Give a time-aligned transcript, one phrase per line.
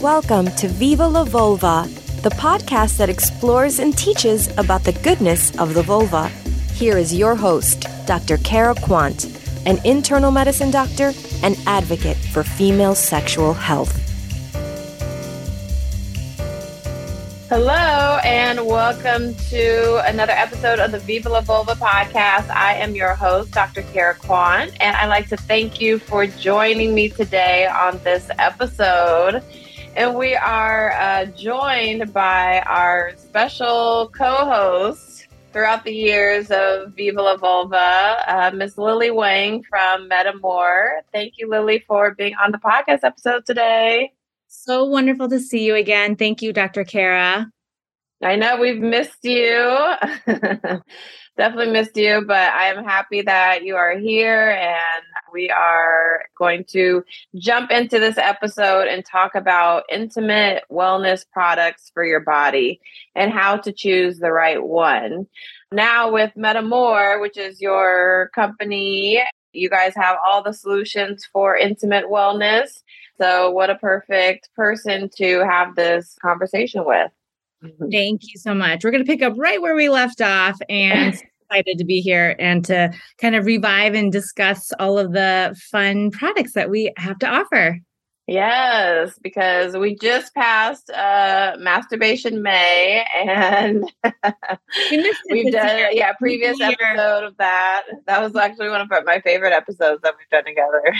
[0.00, 1.88] Welcome to Viva la Vulva,
[2.22, 6.28] the podcast that explores and teaches about the goodness of the vulva.
[6.74, 8.36] Here is your host, Dr.
[8.38, 9.24] Cara Quant,
[9.66, 11.12] an internal medicine doctor
[11.42, 14.07] and advocate for female sexual health.
[17.48, 22.50] Hello, and welcome to another episode of the Viva la Vulva podcast.
[22.50, 23.80] I am your host, Dr.
[23.84, 29.42] Cara Quant, and I'd like to thank you for joining me today on this episode.
[29.96, 37.22] And we are uh, joined by our special co host throughout the years of Viva
[37.22, 41.00] La Vulva, uh, Miss Lily Wang from MedAmour.
[41.14, 44.12] Thank you, Lily, for being on the podcast episode today.
[44.50, 46.16] So wonderful to see you again.
[46.16, 46.82] Thank you, Dr.
[46.82, 47.50] Cara.
[48.22, 49.94] I know we've missed you.
[51.36, 56.64] Definitely missed you, but I am happy that you are here and we are going
[56.70, 57.04] to
[57.36, 62.80] jump into this episode and talk about intimate wellness products for your body
[63.14, 65.26] and how to choose the right one.
[65.70, 72.06] Now, with MedAmour, which is your company, you guys have all the solutions for intimate
[72.06, 72.82] wellness.
[73.20, 77.10] So, what a perfect person to have this conversation with.
[77.90, 78.84] Thank you so much.
[78.84, 82.36] We're going to pick up right where we left off and excited to be here
[82.38, 87.18] and to kind of revive and discuss all of the fun products that we have
[87.18, 87.80] to offer.
[88.28, 93.90] Yes, because we just passed uh, Masturbation May, and
[95.30, 97.84] we've done yeah previous episode of that.
[98.06, 100.94] That was actually one of my favorite episodes that we've done together.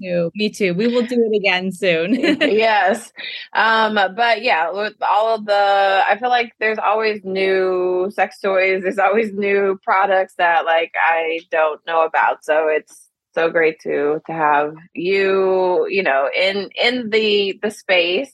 [0.00, 0.72] too, me too.
[0.74, 2.14] We will do it again soon.
[2.40, 3.12] yes,
[3.52, 8.84] um, but yeah, with all of the, I feel like there's always new sex toys.
[8.84, 12.44] There's always new products that like I don't know about.
[12.44, 18.32] So it's so great to to have you you know in in the the space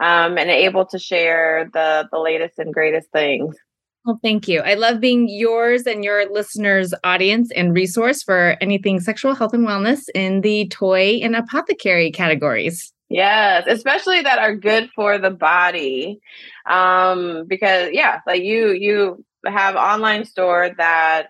[0.00, 3.56] um, and able to share the the latest and greatest things.
[4.04, 4.60] Well thank you.
[4.60, 9.66] I love being yours and your listeners audience and resource for anything sexual health and
[9.66, 12.92] wellness in the toy and apothecary categories.
[13.08, 16.18] Yes, especially that are good for the body.
[16.66, 21.28] Um, because yeah, like you you have online store that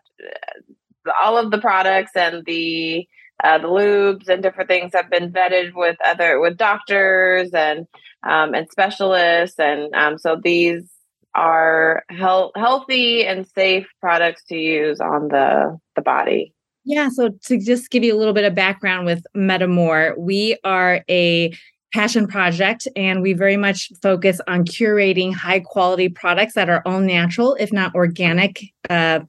[1.22, 3.06] all of the products and the
[3.42, 7.86] uh, the lubes and different things have been vetted with other with doctors and
[8.24, 10.88] um, and specialists, and um, so these
[11.34, 16.52] are health, healthy and safe products to use on the the body.
[16.84, 17.08] Yeah.
[17.10, 21.52] So to just give you a little bit of background with MedAmour, we are a
[21.92, 27.00] passion project and we very much focus on curating high quality products that are all
[27.00, 29.20] natural, if not organic, uh,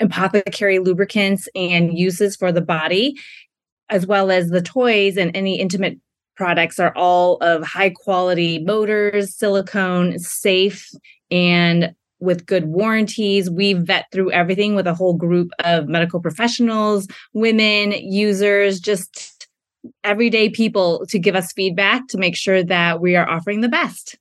[0.00, 3.16] apothecary lubricants and uses for the body,
[3.90, 5.98] as well as the toys and any intimate
[6.36, 10.88] products are all of high quality motors, silicone, safe,
[11.30, 13.50] and with good warranties.
[13.50, 19.48] We vet through everything with a whole group of medical professionals, women, users, just
[20.04, 24.16] everyday people to give us feedback to make sure that we are offering the best.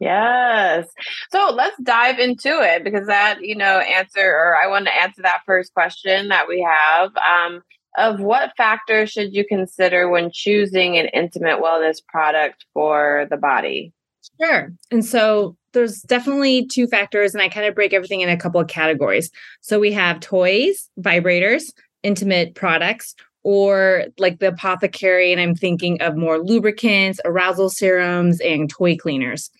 [0.00, 0.88] Yes.
[1.30, 5.22] So let's dive into it because that, you know, answer or I want to answer
[5.22, 7.10] that first question that we have.
[7.16, 7.62] Um,
[7.96, 13.92] of what factors should you consider when choosing an intimate wellness product for the body?
[14.40, 14.72] Sure.
[14.90, 18.60] And so there's definitely two factors, and I kind of break everything in a couple
[18.60, 19.30] of categories.
[19.60, 21.72] So we have toys, vibrators,
[22.02, 28.68] intimate products, or like the apothecary, and I'm thinking of more lubricants, arousal serums, and
[28.68, 29.50] toy cleaners.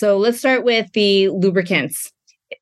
[0.00, 2.10] So let's start with the lubricants.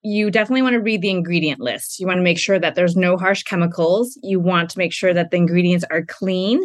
[0.03, 2.01] You definitely want to read the ingredient list.
[2.01, 4.19] You want to make sure that there's no harsh chemicals.
[4.25, 6.61] You want to make sure that the ingredients are clean.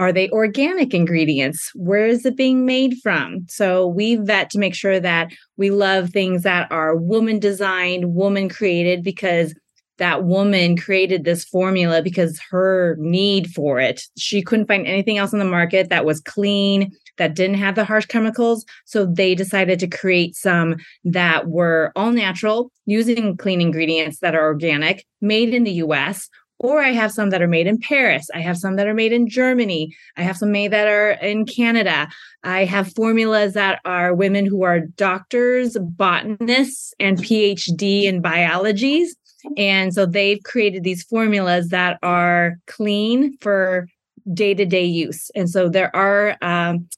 [0.00, 1.70] Are they organic ingredients?
[1.76, 3.46] Where is it being made from?
[3.48, 8.48] So we vet to make sure that we love things that are woman designed, woman
[8.48, 9.54] created, because
[9.98, 14.02] that woman created this formula because her need for it.
[14.16, 17.84] She couldn't find anything else on the market that was clean, that didn't have the
[17.84, 18.64] harsh chemicals.
[18.84, 24.44] So they decided to create some that were all natural, using clean ingredients that are
[24.44, 26.28] organic, made in the US.
[26.58, 28.28] Or I have some that are made in Paris.
[28.34, 29.94] I have some that are made in Germany.
[30.16, 32.08] I have some made that are in Canada.
[32.44, 39.14] I have formulas that are women who are doctors, botanists, and PhD in biologies.
[39.56, 43.88] And so they've created these formulas that are clean for
[44.32, 45.30] day to day use.
[45.34, 46.88] And so there are um,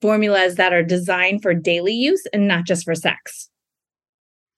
[0.00, 3.48] formulas that are designed for daily use and not just for sex.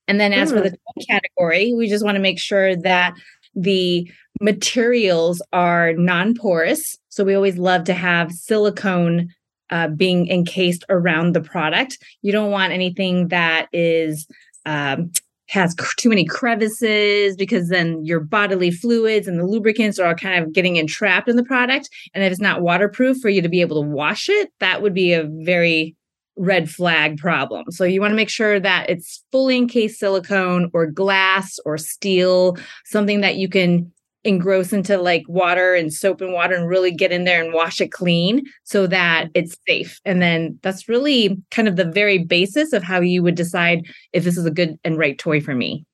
[0.06, 0.56] And then as mm.
[0.56, 1.02] for the hmm.
[1.08, 3.14] category, we just want to make sure that
[3.54, 6.96] the materials are non porous.
[7.08, 9.28] So we always love to have silicone
[9.70, 11.98] uh, being encased around the product.
[12.22, 14.26] You don't want anything that is
[14.64, 15.12] um,
[15.48, 20.52] has too many crevices because then your bodily fluids and the lubricants are kind of
[20.52, 21.88] getting entrapped in the product.
[22.14, 24.94] And if it's not waterproof for you to be able to wash it, that would
[24.94, 25.96] be a very
[26.36, 27.64] red flag problem.
[27.70, 32.56] So you want to make sure that it's fully encased silicone or glass or steel,
[32.84, 33.92] something that you can
[34.28, 37.80] engross into like water and soap and water and really get in there and wash
[37.80, 40.00] it clean so that it's safe.
[40.04, 44.24] And then that's really kind of the very basis of how you would decide if
[44.24, 45.84] this is a good and right toy for me.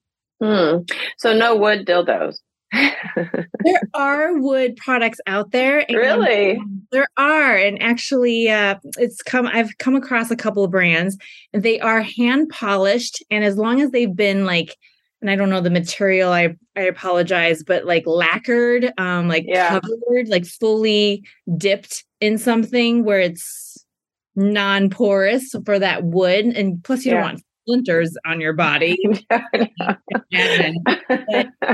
[0.43, 0.79] Hmm.
[1.19, 2.37] So no wood dildos.
[2.73, 5.87] there are wood products out there.
[5.89, 6.59] really?
[6.91, 7.57] There are.
[7.57, 11.17] And actually uh, it's come I've come across a couple of brands
[11.53, 14.77] and they are hand polished and as long as they've been like
[15.21, 16.33] and I don't know the material.
[16.33, 19.81] I I apologize, but like lacquered, um, like yeah.
[19.81, 21.25] covered, like fully
[21.57, 23.85] dipped in something where it's
[24.37, 27.19] non-porous for that wood, and plus you yeah.
[27.19, 28.99] don't want splinters on your body.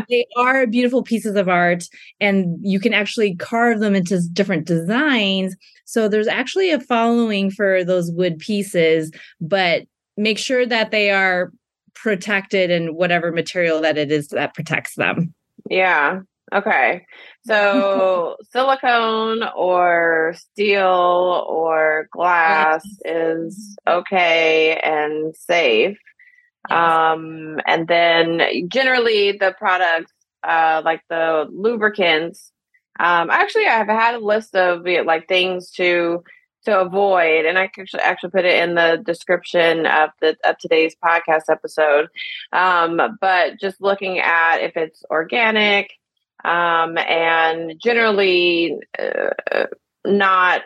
[0.08, 1.84] they are beautiful pieces of art,
[2.20, 5.56] and you can actually carve them into different designs.
[5.84, 9.10] So there's actually a following for those wood pieces,
[9.40, 9.84] but
[10.16, 11.50] make sure that they are
[11.94, 15.34] protected in whatever material that it is that protects them.
[15.68, 16.20] Yeah.
[16.52, 17.06] Okay.
[17.46, 25.98] So silicone or steel or glass is okay and safe.
[26.68, 26.78] Yes.
[26.78, 30.12] Um, and then generally the products,
[30.42, 32.52] uh, like the lubricants,
[32.98, 36.22] um, actually I've had a list of like things to
[36.64, 40.94] to avoid and i actually, actually put it in the description of the of today's
[41.04, 42.08] podcast episode
[42.52, 45.92] um, but just looking at if it's organic
[46.44, 49.66] um, and generally uh,
[50.04, 50.62] not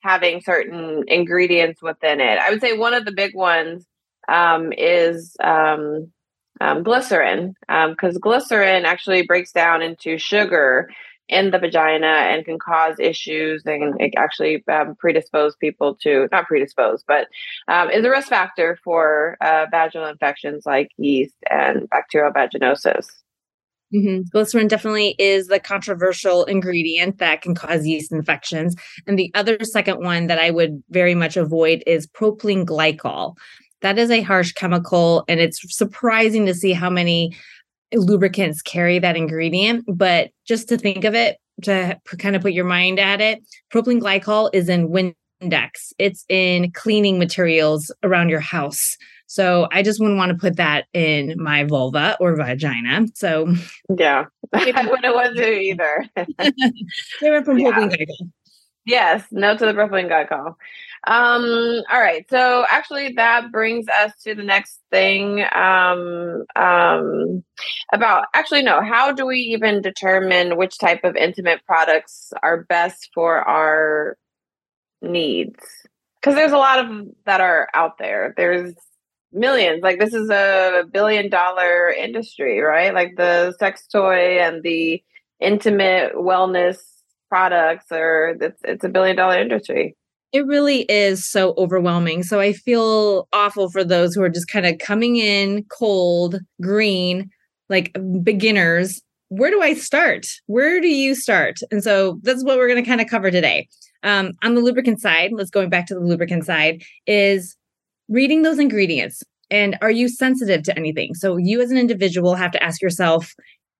[0.00, 2.38] having certain ingredients within it.
[2.38, 3.84] I would say one of the big ones
[4.28, 6.12] um, is um,
[6.60, 10.90] um, glycerin because um, glycerin actually breaks down into sugar
[11.28, 17.04] in the vagina and can cause issues and actually um, predispose people to not predispose
[17.06, 17.28] but
[17.68, 23.06] um, is a risk factor for uh, vaginal infections like yeast and bacterial vaginosis
[23.94, 24.28] Mm-hmm.
[24.32, 28.76] Glycerin definitely is the controversial ingredient that can cause yeast infections.
[29.06, 33.36] And the other second one that I would very much avoid is propylene glycol.
[33.80, 37.32] That is a harsh chemical, and it's surprising to see how many
[37.94, 39.84] lubricants carry that ingredient.
[39.88, 43.42] But just to think of it, to kind of put your mind at it,
[43.72, 48.96] propylene glycol is in Windex, it's in cleaning materials around your house.
[49.26, 53.06] So I just wouldn't want to put that in my vulva or vagina.
[53.14, 53.52] So
[53.96, 56.04] yeah, I wouldn't want to either.
[56.16, 57.70] they went from yeah.
[57.70, 58.30] propylene glycol.
[58.86, 60.54] Yes, no to the propylene glycol.
[61.06, 62.24] Um, all right.
[62.28, 65.44] So actually that brings us to the next thing.
[65.54, 67.44] Um, um,
[67.92, 73.10] about actually no, how do we even determine which type of intimate products are best
[73.14, 74.16] for our
[75.02, 75.58] needs?
[76.20, 78.34] Because there's a lot of that are out there.
[78.36, 78.74] There's
[79.32, 79.82] millions.
[79.82, 82.92] Like this is a billion dollar industry, right?
[82.92, 85.02] Like the sex toy and the
[85.40, 86.78] intimate wellness
[87.28, 89.96] products are it's it's a billion dollar industry.
[90.32, 92.22] It really is so overwhelming.
[92.22, 97.30] So I feel awful for those who are just kind of coming in cold, green,
[97.68, 99.00] like beginners.
[99.28, 100.26] Where do I start?
[100.46, 101.58] Where do you start?
[101.70, 103.68] And so that's what we're going to kind of cover today.
[104.02, 107.56] Um, on the lubricant side, let's going back to the lubricant side, is
[108.08, 109.22] reading those ingredients.
[109.50, 111.14] And are you sensitive to anything?
[111.14, 113.32] So you as an individual have to ask yourself,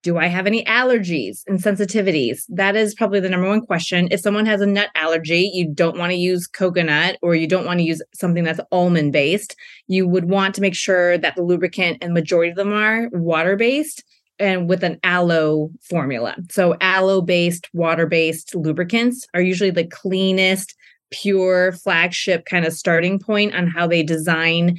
[0.03, 2.45] do I have any allergies and sensitivities?
[2.49, 4.09] That is probably the number one question.
[4.11, 7.67] If someone has a nut allergy, you don't want to use coconut or you don't
[7.67, 9.57] want to use something that's almond based.
[9.89, 13.57] You would want to make sure that the lubricant and majority of them are water
[13.57, 14.05] based
[14.39, 16.37] and with an aloe formula.
[16.51, 20.77] So aloe based, water based lubricants are usually the cleanest,
[21.11, 24.79] pure flagship kind of starting point on how they design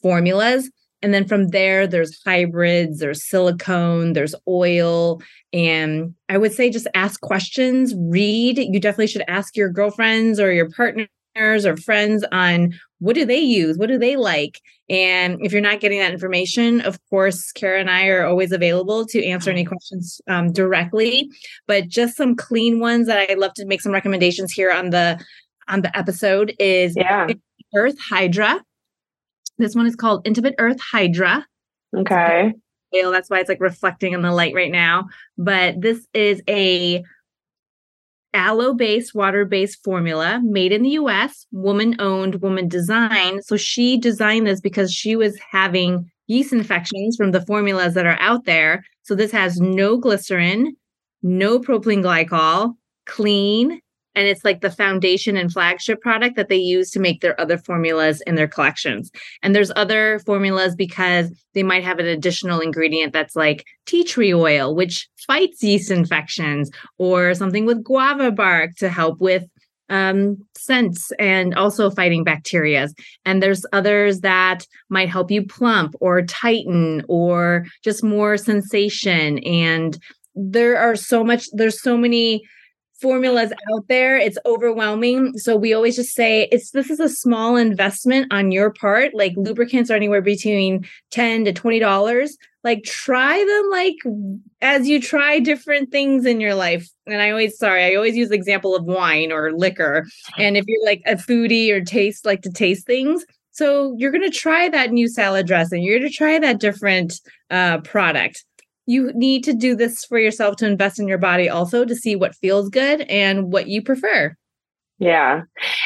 [0.00, 0.70] formulas
[1.04, 5.20] and then from there, there's hybrids, there's silicone, there's oil.
[5.52, 8.56] And I would say just ask questions, read.
[8.56, 13.38] You definitely should ask your girlfriends or your partners or friends on what do they
[13.38, 13.76] use?
[13.76, 14.62] What do they like?
[14.88, 19.04] And if you're not getting that information, of course, Cara and I are always available
[19.04, 21.28] to answer any questions um, directly.
[21.66, 25.22] But just some clean ones that I'd love to make some recommendations here on the
[25.68, 27.26] on the episode is yeah.
[27.74, 28.62] Earth Hydra.
[29.58, 31.46] This one is called Intimate Earth Hydra.
[31.96, 32.52] Okay.
[32.94, 33.10] oil.
[33.10, 35.06] That's why it's like reflecting in the light right now.
[35.38, 37.02] But this is a
[38.32, 43.44] aloe-based water-based formula made in the US, woman-owned, woman designed.
[43.44, 48.18] So she designed this because she was having yeast infections from the formulas that are
[48.18, 48.84] out there.
[49.02, 50.76] So this has no glycerin,
[51.22, 52.74] no propylene glycol,
[53.06, 53.80] clean,
[54.14, 57.58] and it's like the foundation and flagship product that they use to make their other
[57.58, 59.10] formulas in their collections.
[59.42, 64.34] And there's other formulas because they might have an additional ingredient that's like tea tree
[64.34, 69.44] oil, which fights yeast infections, or something with guava bark to help with
[69.90, 72.88] um, scents and also fighting bacteria.
[73.24, 79.38] And there's others that might help you plump or tighten or just more sensation.
[79.40, 79.98] And
[80.34, 82.42] there are so much, there's so many
[83.04, 85.36] formulas out there it's overwhelming.
[85.36, 89.12] So we always just say it's this is a small investment on your part.
[89.12, 92.38] Like lubricants are anywhere between 10 to 20 dollars.
[92.62, 93.96] Like try them like
[94.62, 96.88] as you try different things in your life.
[97.06, 100.06] And i always sorry i always use the example of wine or liquor.
[100.38, 103.26] And if you're like a foodie or taste like to taste things.
[103.50, 105.82] So you're going to try that new salad dressing.
[105.82, 107.20] You're going to try that different
[107.50, 108.44] uh, product
[108.86, 112.16] you need to do this for yourself to invest in your body also to see
[112.16, 114.36] what feels good and what you prefer.
[114.98, 115.42] Yeah.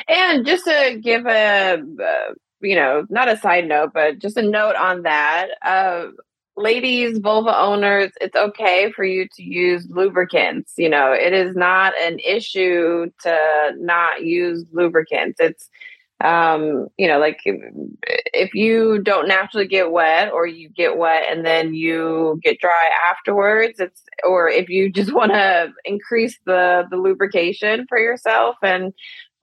[0.08, 4.42] And just to give a, uh, you know, not a side note, but just a
[4.42, 5.48] note on that.
[5.62, 6.08] Uh,
[6.56, 10.74] ladies, vulva owners, it's okay for you to use lubricants.
[10.76, 15.38] You know, it is not an issue to not use lubricants.
[15.40, 15.70] It's
[16.24, 21.46] um you know like if, you don't naturally get wet or you get wet and
[21.46, 26.96] then you get dry afterwards it's or if you just want to increase the the
[26.96, 28.92] lubrication for yourself and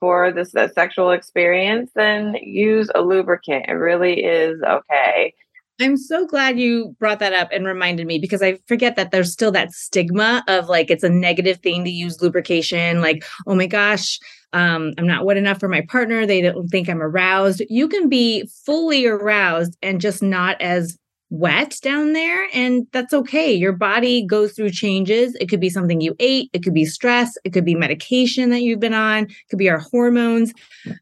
[0.00, 3.64] for this sexual experience then use a lubricant.
[3.66, 5.32] It really is okay
[5.80, 9.32] I'm so glad you brought that up and reminded me because I forget that there's
[9.32, 13.02] still that stigma of like it's a negative thing to use lubrication.
[13.02, 14.18] Like, oh my gosh,
[14.54, 16.24] um, I'm not wet enough for my partner.
[16.24, 17.62] They don't think I'm aroused.
[17.68, 20.96] You can be fully aroused and just not as
[21.28, 22.48] wet down there.
[22.54, 23.52] And that's okay.
[23.52, 25.36] Your body goes through changes.
[25.40, 28.62] It could be something you ate, it could be stress, it could be medication that
[28.62, 30.54] you've been on, it could be our hormones.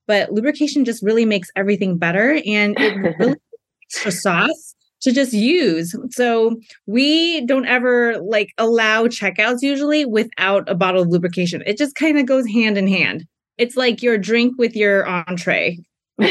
[0.06, 2.40] But lubrication just really makes everything better.
[2.46, 3.36] And it really
[3.84, 4.63] extra sauce
[5.04, 5.94] to just use.
[6.10, 6.56] So
[6.86, 11.62] we don't ever like allow checkouts usually without a bottle of lubrication.
[11.66, 13.26] It just kind of goes hand in hand.
[13.58, 15.78] It's like your drink with your entree.
[16.22, 16.26] so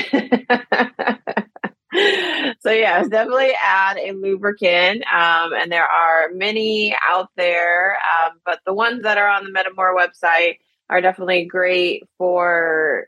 [2.65, 5.03] yes, definitely add a lubricant.
[5.13, 9.51] Um, and there are many out there, um, but the ones that are on the
[9.51, 10.57] MedAmour website
[10.89, 13.05] are definitely great for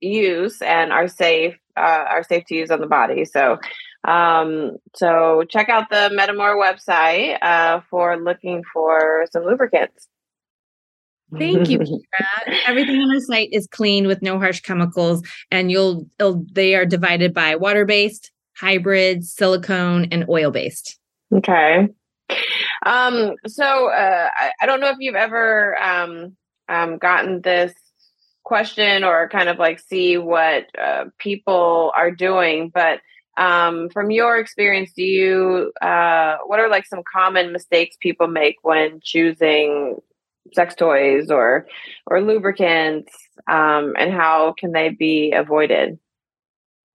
[0.00, 3.24] use and are safe uh, are safe to use on the body.
[3.24, 3.58] So,
[4.04, 10.08] um, so check out the MedAmour website uh, for looking for some lubricants.
[11.36, 12.56] Thank you, Kira.
[12.66, 17.34] Everything on our site is clean with no harsh chemicals, and you'll they are divided
[17.34, 20.98] by water based, hybrid, silicone, and oil based.
[21.32, 21.88] Okay.
[22.84, 26.36] Um, so uh, I, I, don't know if you've ever um,
[26.68, 27.72] um, gotten this
[28.44, 33.00] question or kind of like see what uh, people are doing but
[33.40, 38.56] um, from your experience do you uh, what are like some common mistakes people make
[38.62, 39.96] when choosing
[40.52, 41.66] sex toys or
[42.06, 43.12] or lubricants
[43.48, 45.98] um, and how can they be avoided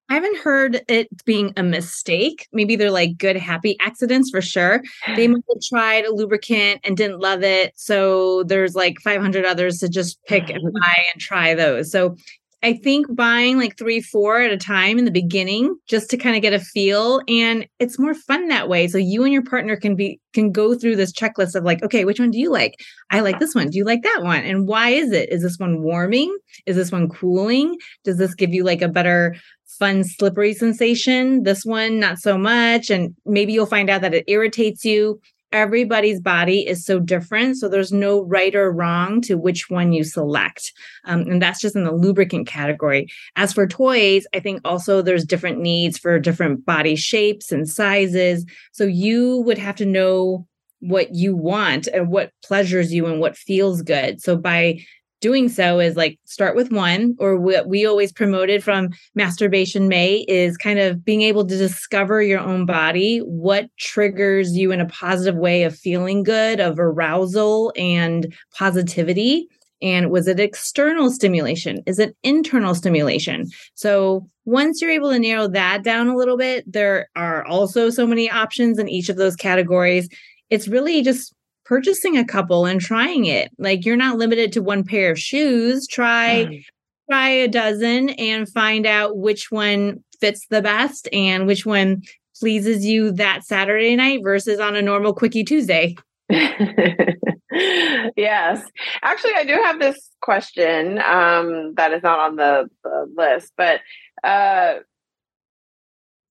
[0.08, 2.48] I haven't heard it being a mistake.
[2.54, 4.84] Maybe they're like good, happy accidents for sure.
[5.16, 7.74] They might have tried a lubricant and didn't love it.
[7.76, 11.92] So there's like 500 others to just pick and buy and try those.
[11.92, 12.16] So
[12.66, 16.36] I think buying like three, four at a time in the beginning just to kind
[16.36, 18.88] of get a feel and it's more fun that way.
[18.88, 22.06] So you and your partner can be can go through this checklist of like, okay,
[22.06, 22.74] which one do you like?
[23.12, 23.70] I like this one.
[23.70, 24.44] Do you like that one?
[24.44, 25.32] And why is it?
[25.32, 26.36] Is this one warming?
[26.66, 27.78] Is this one cooling?
[28.04, 29.36] Does this give you like a better
[29.78, 31.44] fun slippery sensation.
[31.44, 32.90] This one, not so much.
[32.90, 35.20] And maybe you'll find out that it irritates you.
[35.52, 37.58] Everybody's body is so different.
[37.58, 40.74] So there's no right or wrong to which one you select.
[41.06, 43.08] Um, and that's just in the lubricant category.
[43.36, 48.46] As for toys, I think also there's different needs for different body shapes and sizes.
[48.74, 50.48] So you would have to know
[50.80, 54.22] what you want and what pleasures you and what feels good.
[54.22, 54.80] So by
[55.26, 60.18] doing so is like start with one or what we always promoted from masturbation may
[60.28, 64.86] is kind of being able to discover your own body what triggers you in a
[64.86, 69.48] positive way of feeling good of arousal and positivity
[69.82, 71.84] And was it external stimulation?
[71.86, 73.46] Is it internal stimulation?
[73.76, 78.08] So once you're able to narrow that down a little bit, there are also so
[78.08, 80.08] many options in each of those categories.
[80.50, 81.35] It's really just
[81.66, 83.52] purchasing a couple and trying it.
[83.58, 85.88] Like you're not limited to one pair of shoes.
[85.88, 86.64] Try mm.
[87.10, 92.04] try a dozen and find out which one fits the best and which one
[92.40, 95.96] pleases you that Saturday night versus on a normal quickie Tuesday.
[96.30, 98.62] yes.
[99.02, 103.80] Actually, I do have this question um, that is not on the, the list, but
[104.24, 104.76] uh,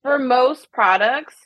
[0.02, 1.36] for most products,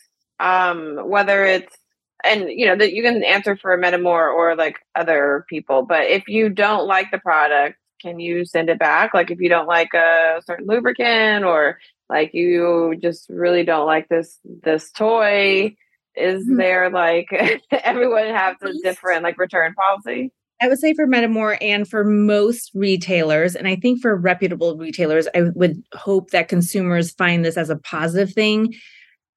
[0.41, 1.77] um, whether it's
[2.25, 6.29] and you know that you can answer for MedAmour or like other people, but if
[6.29, 9.15] you don't like the product, can you send it back?
[9.15, 14.09] Like if you don't like a certain lubricant or like you just really don't like
[14.09, 15.75] this this toy,
[16.17, 16.57] is mm-hmm.
[16.57, 17.29] there like
[17.71, 20.33] everyone has a different like return policy?
[20.61, 25.29] I would say for MedAmour and for most retailers, and I think for reputable retailers,
[25.33, 28.75] I would hope that consumers find this as a positive thing.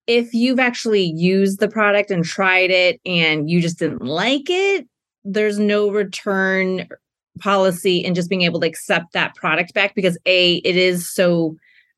[0.07, 4.87] If you've actually used the product and tried it and you just didn't like it,
[5.23, 6.87] there's no return
[7.39, 11.55] policy in just being able to accept that product back because A, it is so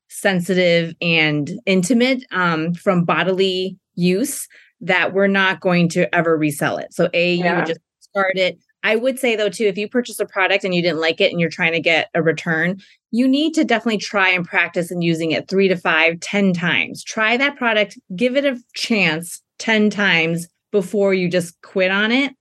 [0.08, 4.46] sensitive and intimate um, from bodily use
[4.80, 6.92] that we're not going to ever resell it.
[6.92, 7.50] So A, yeah.
[7.50, 8.58] you would just start it.
[8.84, 11.32] I would say though too, if you purchase a product and you didn't like it
[11.32, 15.02] and you're trying to get a return, you need to definitely try and practice and
[15.02, 17.02] using it three to five, ten times.
[17.02, 22.34] Try that product, give it a chance 10 times before you just quit on it.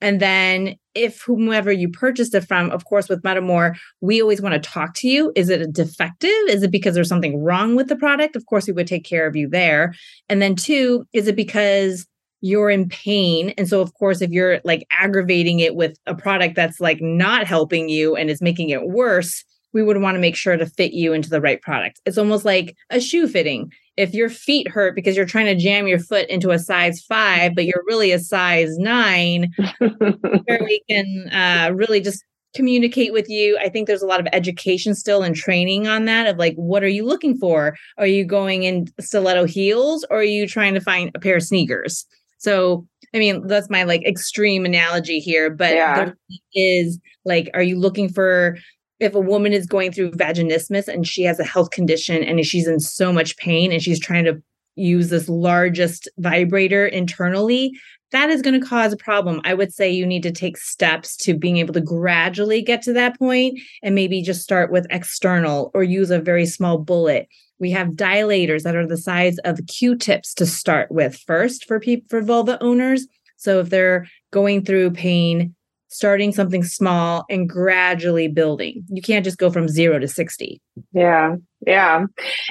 [0.00, 4.54] And then if whomever you purchased it from, of course, with MedAmour, we always want
[4.54, 5.30] to talk to you.
[5.36, 6.30] Is it a defective?
[6.48, 8.34] Is it because there's something wrong with the product?
[8.34, 9.94] Of course, we would take care of you there.
[10.28, 12.06] And then two, is it because
[12.40, 13.54] you're in pain?
[13.58, 17.46] And so, of course, if you're like aggravating it with a product that's like not
[17.46, 20.92] helping you and is making it worse, we would want to make sure to fit
[20.92, 22.00] you into the right product.
[22.04, 23.72] It's almost like a shoe fitting.
[23.96, 27.54] If your feet hurt because you're trying to jam your foot into a size five,
[27.54, 33.56] but you're really a size nine, where we can uh, really just communicate with you.
[33.58, 36.82] I think there's a lot of education still and training on that of like, what
[36.82, 37.76] are you looking for?
[37.96, 41.44] Are you going in stiletto heels or are you trying to find a pair of
[41.44, 42.06] sneakers?
[42.40, 46.12] So, I mean, that's my like extreme analogy here, but yeah.
[46.54, 48.56] is like, are you looking for
[48.98, 52.66] if a woman is going through vaginismus and she has a health condition and she's
[52.66, 54.42] in so much pain and she's trying to
[54.74, 57.72] use this largest vibrator internally,
[58.12, 59.40] that is going to cause a problem.
[59.44, 62.92] I would say you need to take steps to being able to gradually get to
[62.94, 67.28] that point and maybe just start with external or use a very small bullet.
[67.60, 72.06] We have dilators that are the size of Q-tips to start with first for people
[72.08, 73.06] for vulva owners.
[73.36, 75.54] So if they're going through pain,
[75.88, 78.84] starting something small and gradually building.
[78.88, 80.60] You can't just go from 0 to 60.
[80.92, 81.36] Yeah.
[81.66, 82.06] Yeah.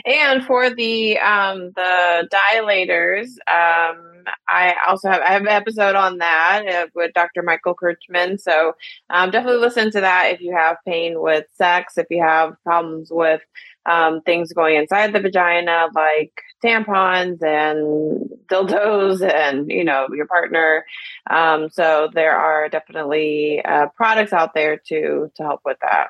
[0.06, 4.09] And for the um the dilators, um
[4.48, 7.42] I also have I have an episode on that uh, with Dr.
[7.42, 8.38] Michael Kirchman.
[8.38, 8.74] So
[9.10, 13.10] um, definitely listen to that if you have pain with sex, if you have problems
[13.12, 13.42] with
[13.86, 20.86] um, things going inside the vagina, like tampons and dildos, and you know your partner.
[21.30, 26.08] Um, so there are definitely uh, products out there to to help with that.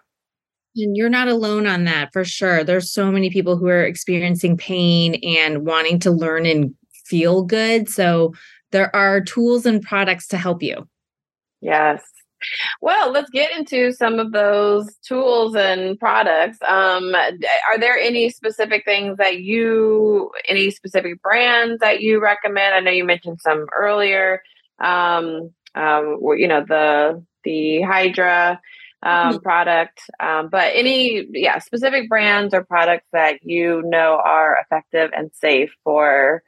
[0.76, 2.64] And you're not alone on that for sure.
[2.64, 6.76] There's so many people who are experiencing pain and wanting to learn and
[7.10, 7.90] feel good.
[7.90, 8.34] So
[8.72, 10.88] there are tools and products to help you.
[11.62, 12.04] Yes.
[12.82, 16.58] Well, let's get into some of those tools and products.
[16.68, 22.76] Um, are there any specific things that you, any specific brands that you recommend?
[22.76, 24.42] I know you mentioned some earlier.
[24.80, 28.60] Um, um, you know the the Hydra
[29.04, 29.38] um, mm-hmm.
[29.40, 35.32] product, um, but any yeah specific brands or products that you know are effective and
[35.34, 36.44] safe for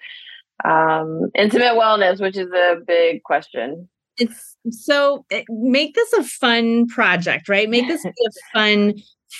[0.65, 3.89] um, intimate wellness, which is a big question.
[4.17, 7.69] It's so eh, make this a fun project, right?
[7.69, 8.93] Make this be a fun,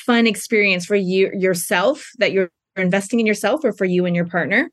[0.06, 4.26] fun experience for you yourself that you're investing in yourself or for you and your
[4.26, 4.70] partner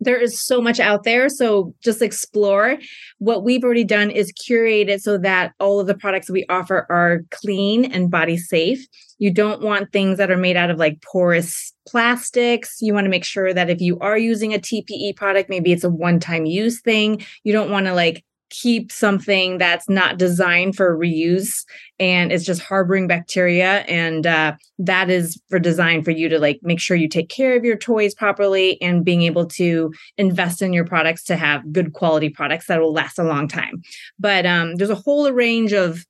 [0.00, 1.28] there is so much out there.
[1.28, 2.78] So just explore.
[3.18, 6.86] What we've already done is curate it so that all of the products we offer
[6.90, 8.86] are clean and body safe.
[9.18, 12.78] You don't want things that are made out of like porous plastics.
[12.80, 15.84] You want to make sure that if you are using a TPE product, maybe it's
[15.84, 17.22] a one time use thing.
[17.44, 21.64] You don't want to like keep something that's not designed for reuse
[21.98, 26.58] and it's just harboring bacteria and uh, that is for design for you to like
[26.62, 30.72] make sure you take care of your toys properly and being able to invest in
[30.72, 33.80] your products to have good quality products that will last a long time
[34.18, 36.04] but um, there's a whole range of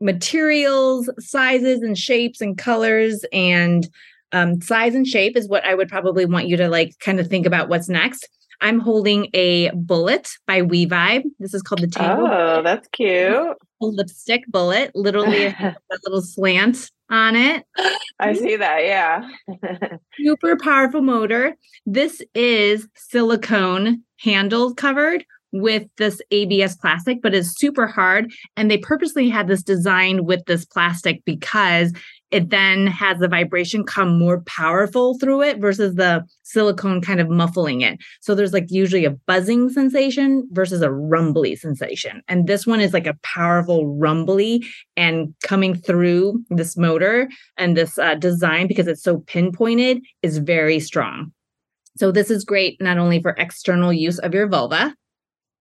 [0.00, 3.88] materials, sizes, and shapes and colors and
[4.32, 7.28] um, size and shape is what I would probably want you to like kind of
[7.28, 8.28] think about what's next.
[8.60, 11.24] I'm holding a bullet by We Vibe.
[11.38, 12.24] This is called the Tango.
[12.24, 12.62] Oh, bullet.
[12.62, 13.10] that's cute.
[13.10, 17.64] A lipstick bullet, literally a little slant on it.
[18.18, 18.84] I see that.
[18.84, 19.28] Yeah.
[20.18, 21.54] Super powerful motor.
[21.84, 28.32] This is silicone handle covered with this ABS plastic, but it's super hard.
[28.56, 31.92] And they purposely had this designed with this plastic because
[32.34, 37.28] it then has the vibration come more powerful through it versus the silicone kind of
[37.28, 38.00] muffling it.
[38.20, 42.22] So there's like usually a buzzing sensation versus a rumbly sensation.
[42.26, 44.66] And this one is like a powerful rumbly
[44.96, 50.80] and coming through this motor and this uh, design because it's so pinpointed is very
[50.80, 51.30] strong.
[51.96, 54.92] So this is great not only for external use of your vulva,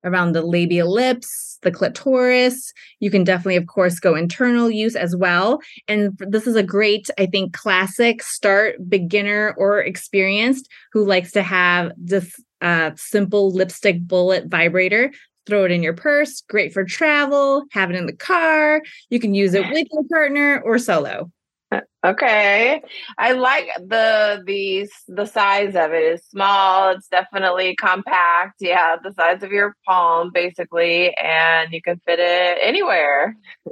[0.03, 2.73] around the labial lips, the clitoris.
[2.99, 5.59] You can definitely, of course, go internal use as well.
[5.87, 11.43] And this is a great, I think, classic start beginner or experienced who likes to
[11.43, 15.11] have this uh, simple lipstick bullet vibrator.
[15.45, 18.81] Throw it in your purse, great for travel, have it in the car.
[19.09, 21.31] You can use it with your partner or solo.
[22.05, 22.81] Okay.
[23.17, 26.89] I like the the the size of it is small.
[26.89, 28.55] It's definitely compact.
[28.59, 33.37] Yeah, the size of your palm basically and you can fit it anywhere.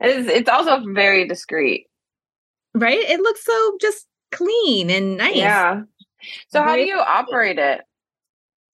[0.00, 1.86] it's it's also very discreet.
[2.74, 2.98] Right?
[2.98, 5.36] It looks so just clean and nice.
[5.36, 5.82] Yeah.
[6.48, 7.80] So how do you operate it?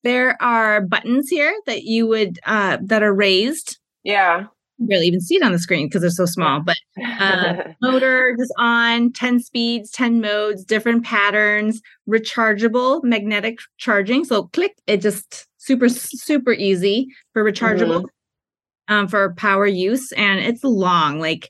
[0.03, 3.79] There are buttons here that you would uh that are raised.
[4.03, 4.47] Yeah
[4.79, 6.61] barely even see it on the screen because they're so small.
[6.61, 6.77] But
[7.19, 14.25] uh, motor is on 10 speeds, 10 modes, different patterns, rechargeable magnetic charging.
[14.25, 18.93] So click, it just super, super easy for rechargeable mm-hmm.
[18.93, 20.11] um, for power use.
[20.13, 21.19] And it's long.
[21.19, 21.49] Like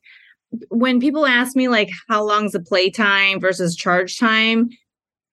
[0.69, 4.69] when people ask me, like, how long's the play time versus charge time?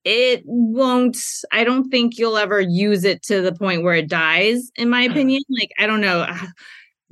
[0.05, 1.17] It won't,
[1.53, 5.03] I don't think you'll ever use it to the point where it dies, in my
[5.11, 5.43] opinion.
[5.49, 6.27] Like, I don't know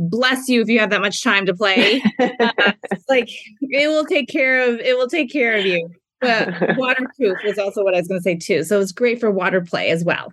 [0.00, 2.02] bless you if you have that much time to play.
[2.18, 2.72] uh,
[3.08, 3.28] like
[3.60, 5.90] it will take care of it will take care of you.
[6.20, 8.64] But waterproof was also what I was going to say too.
[8.64, 10.32] So it's great for water play as well.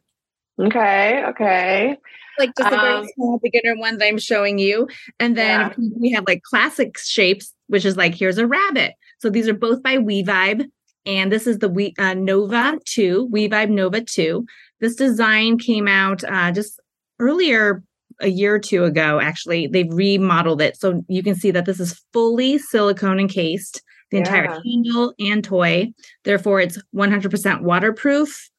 [0.60, 1.23] Okay.
[1.27, 1.97] Okay.
[2.39, 4.88] Like just a very um, small beginner one that I'm showing you.
[5.19, 5.89] And then yeah.
[5.99, 8.93] we have like classic shapes, which is like here's a rabbit.
[9.19, 10.65] So these are both by We Vibe.
[11.06, 14.45] And this is the we uh, Nova 2, We Vibe Nova 2.
[14.82, 16.80] This design came out uh, just
[17.19, 17.82] earlier
[18.21, 20.77] a year or two ago, actually, they've remodeled it.
[20.77, 24.23] So you can see that this is fully silicone encased, the yeah.
[24.23, 25.91] entire handle and toy.
[26.23, 28.49] Therefore, it's 100% waterproof,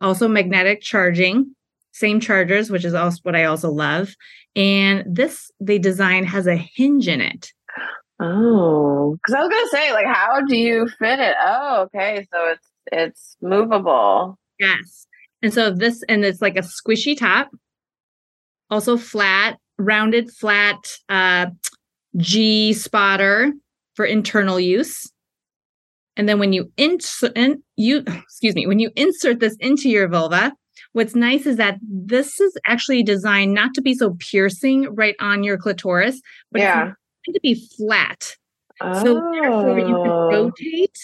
[0.00, 1.54] also magnetic charging,
[1.92, 4.14] same chargers, which is also what I also love.
[4.54, 7.52] And this, the design has a hinge in it.
[8.20, 11.36] Oh, because I was gonna say, like, how do you fit it?
[11.40, 14.36] Oh, okay, so it's it's movable.
[14.58, 15.06] Yes,
[15.40, 17.48] and so this, and it's like a squishy top
[18.70, 20.76] also flat, rounded flat
[21.08, 21.46] uh,
[22.16, 23.52] G spotter
[23.94, 25.10] for internal use.
[26.16, 30.08] And then when you insert, in, you excuse me, when you insert this into your
[30.08, 30.52] vulva,
[30.92, 35.44] what's nice is that this is actually designed not to be so piercing right on
[35.44, 36.92] your clitoris, but yeah.
[37.32, 38.36] to be flat.
[38.80, 39.04] Oh.
[39.04, 40.30] So therefore you can oh.
[40.30, 40.98] rotate.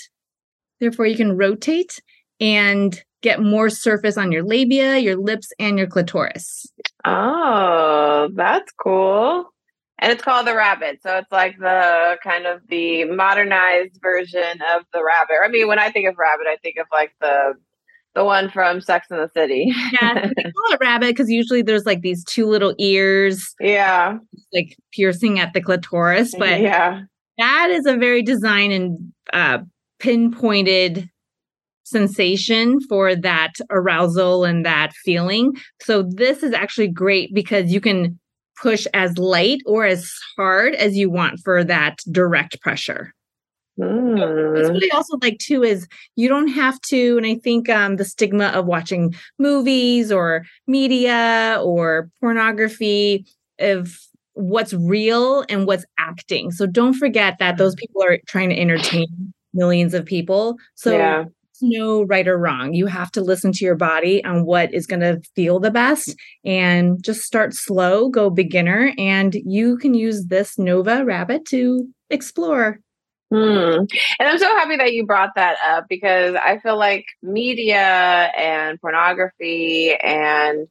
[0.80, 2.00] Therefore you can rotate
[2.40, 6.66] and get more surface on your labia, your lips, and your clitoris.
[7.04, 9.50] Oh, that's cool.
[9.98, 11.00] And it's called the rabbit.
[11.02, 15.36] So it's like the kind of the modernized version of the rabbit.
[15.44, 17.54] I mean, when I think of rabbit, I think of like the
[18.14, 19.72] the one from Sex in the City.
[19.92, 23.54] yeah, they call it rabbit because usually there's like these two little ears.
[23.60, 24.18] Yeah.
[24.52, 26.34] Like piercing at the clitoris.
[26.38, 27.02] But yeah,
[27.38, 29.58] that is a very design and uh,
[29.98, 31.10] pinpointed
[31.84, 35.54] sensation for that arousal and that feeling.
[35.80, 38.18] So this is actually great because you can
[38.60, 43.12] push as light or as hard as you want for that direct pressure.
[43.78, 44.54] Mm.
[44.54, 47.96] That's what I also like too is you don't have to, and I think um,
[47.96, 53.26] the stigma of watching movies or media or pornography
[53.58, 53.98] of
[54.34, 56.52] what's real and what's acting.
[56.52, 60.56] So don't forget that those people are trying to entertain millions of people.
[60.76, 61.24] So yeah
[61.68, 62.74] no right or wrong.
[62.74, 66.14] You have to listen to your body on what is going to feel the best
[66.44, 72.80] and just start slow, go beginner, and you can use this Nova Rabbit to explore.
[73.30, 73.86] Hmm.
[74.18, 78.80] And I'm so happy that you brought that up because I feel like media and
[78.80, 80.68] pornography and,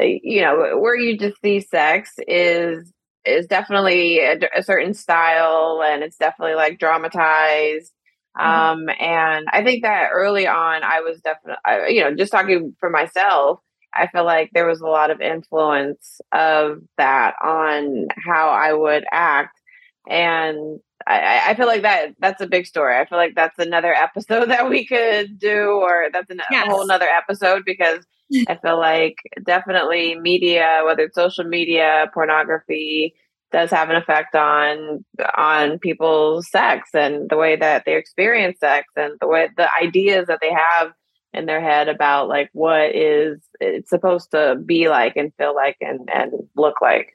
[0.00, 2.92] uh, you know, where you just see sex is
[3.24, 7.92] is definitely a, a, certain style and it's definitely like dramatized.
[8.38, 8.80] Mm-hmm.
[8.80, 12.90] Um, and I think that early on, I was definitely, you know, just talking for
[12.90, 13.60] myself,
[13.94, 19.04] I feel like there was a lot of influence of that on how I would
[19.10, 19.60] act.
[20.08, 22.96] And I, I, feel like that that's a big story.
[22.96, 26.66] I feel like that's another episode that we could do, or that's an, yes.
[26.66, 28.04] a whole another episode because
[28.48, 33.14] I feel like definitely media, whether it's social media, pornography,
[33.50, 35.04] does have an effect on
[35.36, 40.26] on people's sex and the way that they experience sex and the way the ideas
[40.26, 40.92] that they have
[41.32, 45.76] in their head about like what is it's supposed to be like and feel like
[45.80, 47.14] and and look like.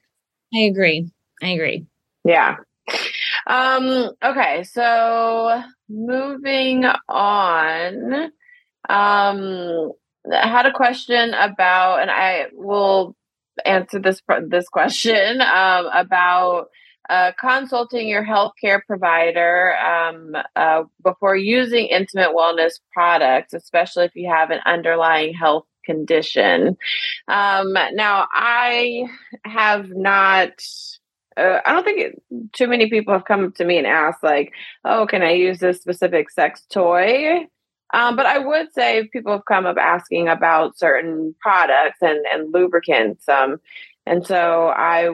[0.53, 1.11] I agree.
[1.41, 1.85] I agree.
[2.23, 2.57] Yeah.
[3.47, 8.31] Um okay, so moving on
[8.89, 9.91] um
[10.31, 13.15] I had a question about and I will
[13.65, 16.67] answer this this question um, about
[17.09, 24.29] uh, consulting your healthcare provider um, uh, before using intimate wellness products, especially if you
[24.29, 26.77] have an underlying health condition.
[27.27, 29.05] Um, now, I
[29.45, 30.51] have not.
[31.35, 32.21] Uh, I don't think it,
[32.53, 34.53] too many people have come to me and asked, like,
[34.85, 37.47] "Oh, can I use this specific sex toy?"
[37.93, 42.51] Um, but I would say people have come up asking about certain products and, and
[42.51, 43.29] lubricants.
[43.29, 43.57] Um,
[44.05, 45.11] and so I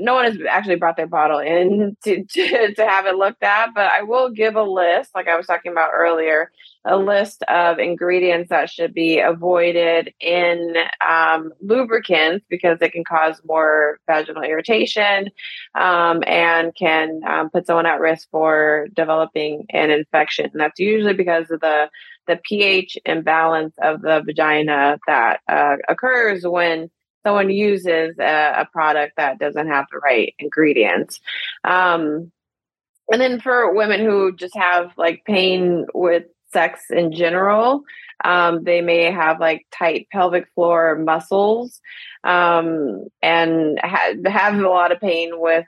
[0.00, 3.74] no one has actually brought their bottle in to, to, to have it looked at,
[3.74, 6.50] but I will give a list, like I was talking about earlier,
[6.84, 10.74] a list of ingredients that should be avoided in
[11.06, 15.30] um, lubricants because it can cause more vaginal irritation
[15.74, 20.50] um, and can um, put someone at risk for developing an infection.
[20.52, 21.88] And that's usually because of the
[22.26, 26.90] the pH imbalance of the vagina that uh, occurs when
[27.28, 31.20] someone uses a, a, product that doesn't have the right ingredients.
[31.62, 32.32] Um,
[33.12, 37.82] and then for women who just have like pain with sex in general,
[38.24, 41.82] um, they may have like tight pelvic floor muscles
[42.24, 45.66] um, and ha- have a lot of pain with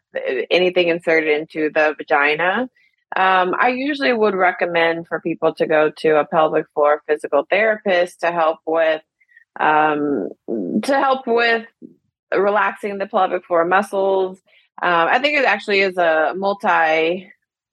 [0.51, 2.71] anything inserted into the vagina.
[3.17, 8.21] Um, I usually would recommend for people to go to a pelvic floor physical therapist
[8.21, 9.03] to help with
[9.61, 11.67] um, to help with
[12.35, 14.39] relaxing the pelvic floor muscles.
[14.83, 17.31] Um, I think it actually is a multi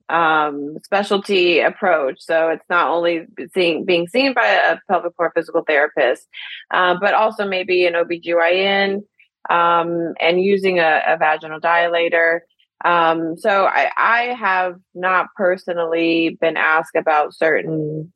[0.08, 2.20] um, specialty approach.
[2.20, 6.26] So it's not only seeing, being seen by a pelvic floor physical therapist,
[6.70, 9.02] uh, but also maybe an OBGYN
[9.50, 12.40] um, and using a, a vaginal dilator.
[12.84, 18.12] Um, so I, I have not personally been asked about certain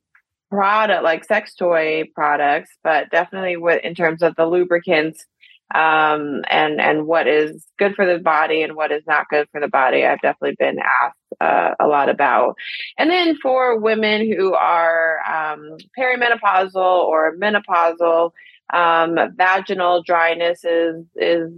[0.53, 5.25] product like sex toy products, but definitely with in terms of the lubricants
[5.73, 9.59] um, and and what is good for the body and what is not good for
[9.59, 10.05] the body.
[10.05, 12.55] I've definitely been asked uh, a lot about.
[12.99, 18.31] And then for women who are um, perimenopausal or menopausal,
[18.71, 21.51] um, vaginal dryness is is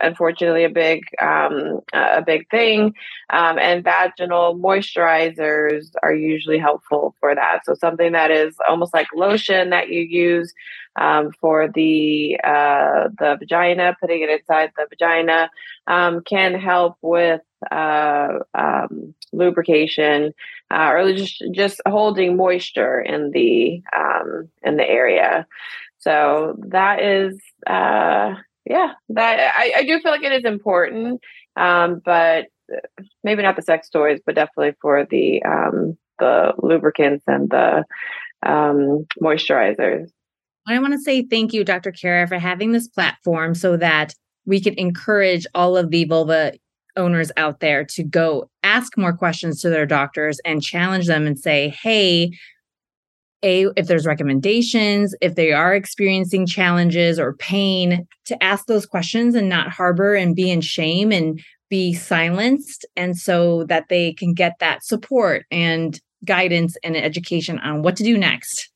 [0.00, 2.94] unfortunately a big um, a big thing.
[3.30, 7.60] Um, and vaginal moisturizers are usually helpful for that.
[7.64, 10.52] So something that is almost like lotion that you use
[10.96, 15.50] um, for the uh, the vagina putting it inside the vagina
[15.86, 20.32] um, can help with uh, um, lubrication
[20.70, 25.46] uh, or just just holding moisture in the um, in the area.
[25.98, 28.34] So that is uh,
[28.68, 31.20] yeah, that I, I do feel like it is important,
[31.56, 37.24] um, but uh, maybe not the sex toys, but definitely for the um, the lubricants
[37.26, 37.84] and the
[38.44, 40.08] um, moisturizers.
[40.66, 41.92] I want to say thank you, Dr.
[41.92, 46.52] Cara, for having this platform so that we can encourage all of the vulva
[46.96, 51.38] owners out there to go ask more questions to their doctors and challenge them and
[51.38, 52.30] say, hey,
[53.42, 59.34] a if there's recommendations if they are experiencing challenges or pain to ask those questions
[59.34, 64.34] and not harbor and be in shame and be silenced and so that they can
[64.34, 68.70] get that support and guidance and education on what to do next.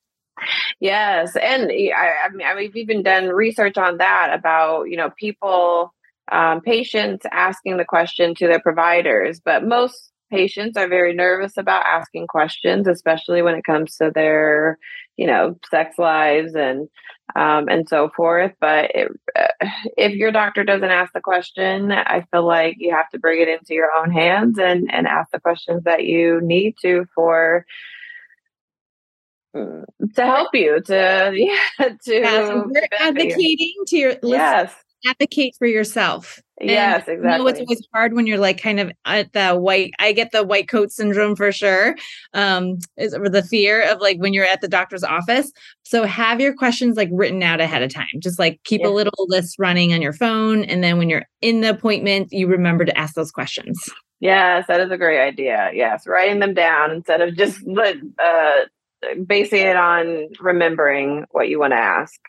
[0.80, 5.92] Yes and I, I mean we've even done research on that about you know people
[6.30, 11.84] um, patients asking the question to their providers but most patients are very nervous about
[11.84, 14.78] asking questions, especially when it comes to their,
[15.18, 16.88] you know, sex lives and
[17.36, 18.52] um, and so forth.
[18.58, 19.68] But it, uh,
[19.98, 23.48] if your doctor doesn't ask the question, I feel like you have to bring it
[23.48, 27.66] into your own hands and and ask the questions that you need to for
[29.54, 29.84] mm,
[30.16, 34.74] to help you to yeah to advocating to your yes
[35.06, 36.40] advocate for yourself.
[36.60, 37.30] Yes, exactly.
[37.30, 39.92] You know, it's always hard when you're like kind of at the white.
[39.98, 41.96] I get the white coat syndrome for sure.
[42.34, 45.50] Um, is or the fear of like when you're at the doctor's office.
[45.82, 48.06] So have your questions like written out ahead of time.
[48.20, 48.88] Just like keep yeah.
[48.88, 52.46] a little list running on your phone, and then when you're in the appointment, you
[52.46, 53.88] remember to ask those questions.
[54.20, 55.70] Yes, that is a great idea.
[55.74, 58.52] Yes, writing them down instead of just uh,
[59.26, 62.20] basing it on remembering what you want to ask.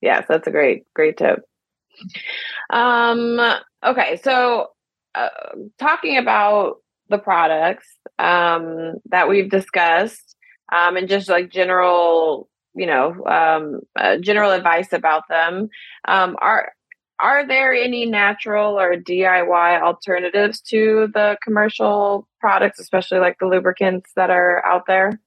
[0.00, 1.44] Yes, that's a great, great tip.
[2.70, 3.40] Um,
[3.84, 4.68] okay, so
[5.14, 5.28] uh,
[5.78, 6.76] talking about
[7.08, 7.86] the products
[8.18, 10.36] um, that we've discussed
[10.72, 15.68] um, and just like general, you know, um, uh, general advice about them.
[16.06, 16.72] Um, are
[17.20, 24.10] are there any natural or DIY alternatives to the commercial products, especially like the lubricants
[24.16, 25.20] that are out there?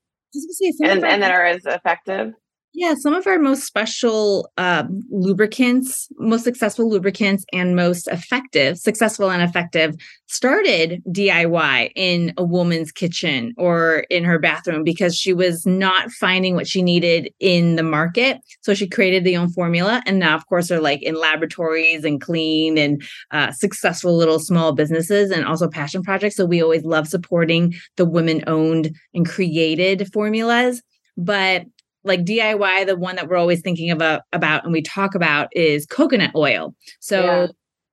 [0.81, 2.33] and, and that are as effective?
[2.79, 9.31] Yeah, some of our most special um, lubricants, most successful lubricants, and most effective, successful
[9.31, 9.95] and effective,
[10.27, 16.53] started DIY in a woman's kitchen or in her bathroom because she was not finding
[16.53, 18.37] what she needed in the market.
[18.61, 20.03] So she created the own formula.
[20.05, 24.73] And now, of course, they're like in laboratories and clean and uh, successful little small
[24.73, 26.35] businesses and also passion projects.
[26.35, 30.83] So we always love supporting the women owned and created formulas.
[31.19, 31.65] But
[32.07, 35.85] like DIY, the one that we're always thinking about about and we talk about is
[35.85, 36.73] coconut oil.
[36.99, 37.47] So yeah.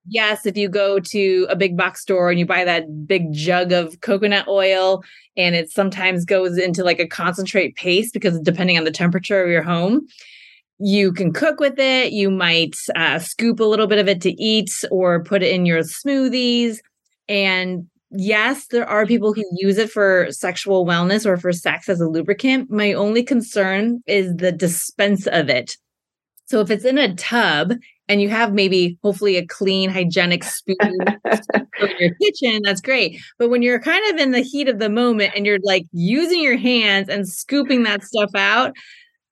[0.06, 3.72] yes, if you go to a big box store and you buy that big jug
[3.72, 5.02] of coconut oil
[5.36, 9.50] and it sometimes goes into like a concentrate paste because depending on the temperature of
[9.50, 10.06] your home,
[10.78, 12.12] you can cook with it.
[12.12, 15.66] You might uh, scoop a little bit of it to eat or put it in
[15.66, 16.78] your smoothies.
[17.28, 19.66] And yes, there are people who mm-hmm.
[19.66, 22.70] use it for sexual wellness or for sex as a lubricant.
[22.70, 25.76] My only concern is the dispense of it.
[26.46, 27.72] So if it's in a tub
[28.06, 33.18] and you have maybe hopefully a clean, hygienic spoon in your kitchen, that's great.
[33.38, 36.42] But when you're kind of in the heat of the moment and you're like using
[36.42, 38.74] your hands and scooping that stuff out,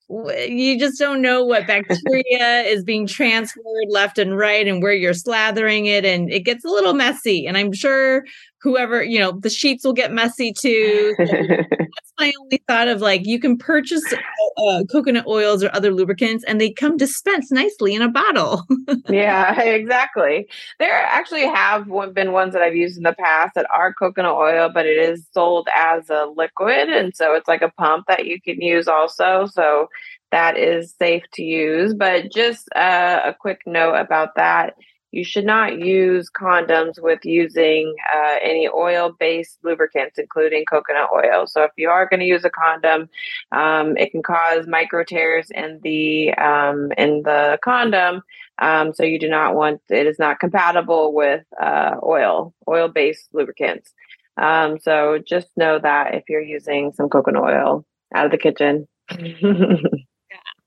[0.09, 5.12] you just don't know what bacteria is being transferred left and right and where you're
[5.12, 8.25] slathering it and it gets a little messy and i'm sure
[8.62, 11.14] whoever you know the sheets will get messy too.
[11.18, 15.75] So that's my only thought of like you can purchase uh, uh, coconut oils or
[15.75, 18.64] other lubricants and they come dispensed nicely in a bottle.
[19.09, 20.46] Yeah exactly.
[20.79, 24.70] There actually have been ones that i've used in the past that are coconut oil
[24.72, 28.40] but it is sold as a liquid and so it's like a pump that you
[28.40, 29.88] can use also so
[30.33, 31.94] that is safe to use.
[31.94, 34.75] But just uh, a quick note about that
[35.12, 41.46] you should not use condoms with using uh, any oil based lubricants, including coconut oil.
[41.46, 43.09] So, if you are going to use a condom,
[43.53, 48.22] um, it can cause micro tears in the um, in the condom.
[48.59, 53.29] Um, so, you do not want it is not compatible with uh, oil oil based
[53.35, 53.92] lubricants.
[54.38, 58.88] Um, so, just know that if you're using some coconut oil out of the kitchen.
[59.11, 59.77] yeah,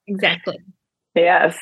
[0.07, 0.59] exactly.
[1.15, 1.57] Yes.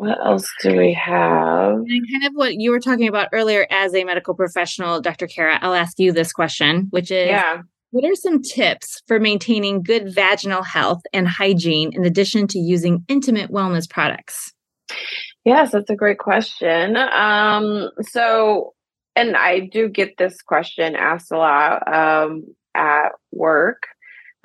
[0.00, 1.74] What else do we have?
[1.74, 5.26] And kind of what you were talking about earlier as a medical professional, Dr.
[5.26, 7.60] Cara, I'll ask you this question, which is yeah.
[7.90, 13.04] what are some tips for maintaining good vaginal health and hygiene in addition to using
[13.08, 14.54] intimate wellness products?
[15.44, 16.96] Yes, that's a great question.
[16.96, 18.72] Um, so,
[19.14, 23.82] and I do get this question asked a lot um, at work,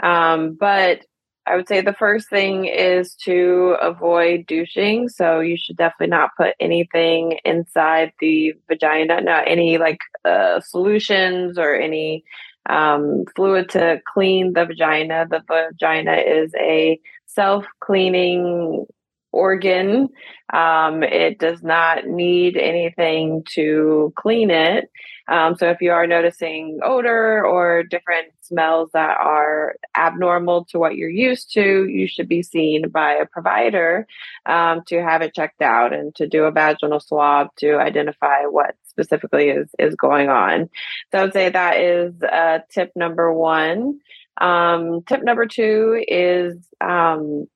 [0.04, 1.06] um, but
[1.48, 5.10] I would say the first thing is to avoid douching.
[5.10, 11.58] So you should definitely not put anything inside the vagina, not any like uh, solutions
[11.60, 12.24] or any
[12.68, 15.28] um, fluid to clean the vagina.
[15.30, 18.88] The vagina is a self cleaning
[19.36, 20.10] organ.
[20.54, 24.90] Um, it does not need anything to clean it.
[25.28, 30.96] Um, so if you are noticing odor or different smells that are abnormal to what
[30.96, 34.08] you're used to, you should be seen by a provider
[34.46, 38.76] um, to have it checked out and to do a vaginal swab to identify what
[38.88, 40.70] specifically is is going on.
[41.12, 44.00] So I would say that is uh, tip number one.
[44.40, 47.48] Um, tip number two is um,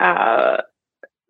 [0.00, 0.62] uh,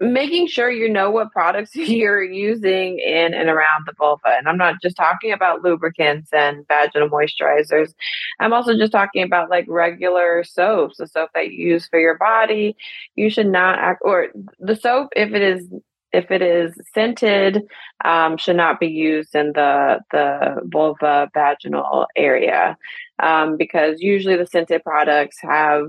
[0.03, 4.29] making sure you know what products you're using in and around the vulva.
[4.37, 7.95] And I'm not just talking about lubricants and vaginal moisturizers.
[8.41, 12.19] I'm also just talking about like regular soaps, the soap that you use for your
[12.19, 12.77] body.
[13.15, 15.69] You should not act, or the soap, if it is
[16.13, 17.63] if it is scented,
[18.05, 22.77] um, should not be used in the the vulva vaginal area
[23.23, 25.87] um, because usually the scented products have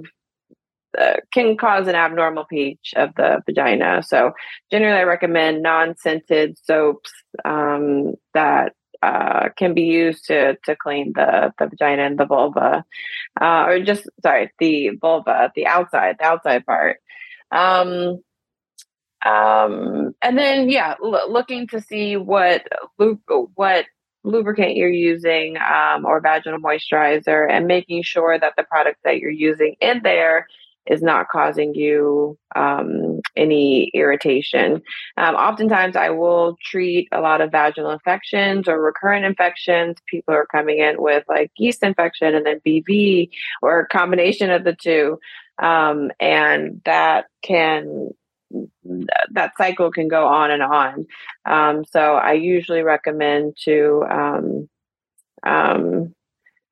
[0.99, 4.03] uh, can cause an abnormal pH of the vagina.
[4.03, 4.31] So
[4.71, 7.11] generally, I recommend non-scented soaps
[7.45, 8.73] um, that
[9.03, 12.85] uh, can be used to to clean the the vagina and the vulva,
[13.41, 16.97] uh, or just sorry, the vulva, the outside, the outside part.
[17.51, 18.21] Um,
[19.25, 22.65] um, and then yeah, l- looking to see what
[22.97, 23.85] what
[24.23, 29.29] lubricant you're using um, or vaginal moisturizer, and making sure that the product that you're
[29.29, 30.47] using in there
[30.85, 34.81] is not causing you um, any irritation.
[35.17, 39.97] Um, oftentimes, I will treat a lot of vaginal infections or recurrent infections.
[40.07, 43.29] People are coming in with like yeast infection and then BV
[43.61, 45.19] or a combination of the two.
[45.61, 48.09] Um, and that can
[49.31, 51.05] that cycle can go on and on.
[51.45, 54.69] Um, so I usually recommend to um,
[55.45, 56.13] um,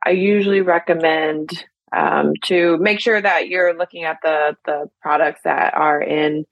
[0.06, 5.74] I usually recommend um, to make sure that you're looking at the the products that
[5.74, 6.46] are in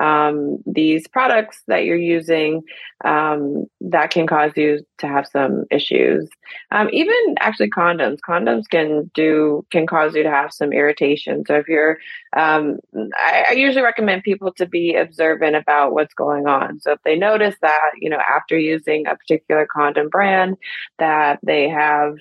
[0.00, 2.62] um, these products that you're using
[3.04, 6.28] um, that can cause you to have some issues.
[6.70, 11.44] Um, even actually condoms, condoms can do can cause you to have some irritation.
[11.46, 11.98] So if you're,
[12.36, 12.78] um,
[13.14, 16.80] I, I, usually recommend people to be observant about what's going on.
[16.80, 20.56] So if they notice that you know after using a particular condom brand
[20.98, 22.16] that they have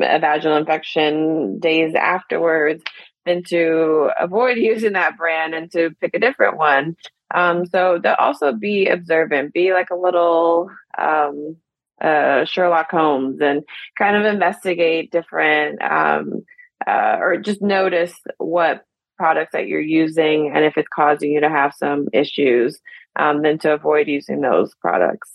[0.00, 2.82] a vaginal infection days afterwards,
[3.24, 6.96] then to avoid using that brand and to pick a different one.
[7.34, 11.56] Um, so to also be observant, be like a little um,
[12.00, 13.62] uh, Sherlock Holmes and
[13.98, 16.44] kind of investigate different um,
[16.86, 18.84] uh, or just notice what
[19.16, 22.78] products that you're using and if it's causing you to have some issues,
[23.16, 25.30] um, then to avoid using those products.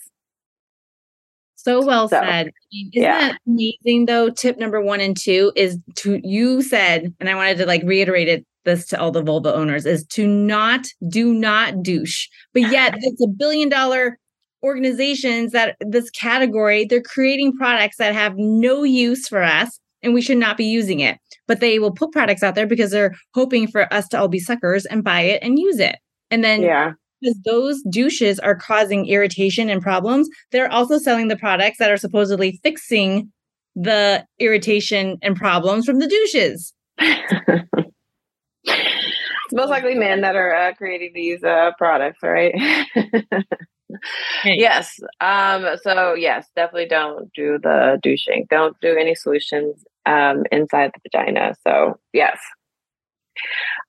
[1.62, 2.52] So well so, said.
[2.72, 3.18] Isn't yeah.
[3.18, 4.30] that amazing though?
[4.30, 8.28] Tip number one and two is to you said, and I wanted to like reiterate
[8.28, 12.28] it this to all the vulva owners is to not do not douche.
[12.54, 14.18] But yet it's a billion dollar
[14.62, 20.22] organizations that this category, they're creating products that have no use for us and we
[20.22, 21.18] should not be using it.
[21.46, 24.38] But they will put products out there because they're hoping for us to all be
[24.38, 25.96] suckers and buy it and use it.
[26.30, 31.36] And then yeah because those douches are causing irritation and problems, they're also selling the
[31.36, 33.32] products that are supposedly fixing
[33.74, 36.72] the irritation and problems from the douches.
[36.98, 37.92] it's
[39.52, 42.54] most likely men that are uh, creating these uh, products, right?
[44.44, 44.98] yes.
[45.20, 48.46] Um, so yes, definitely don't do the douching.
[48.50, 51.54] Don't do any solutions um, inside the vagina.
[51.66, 52.38] So yes,